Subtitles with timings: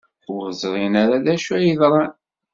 [0.33, 2.13] Ur ẓrin ara d acu ay yeḍran.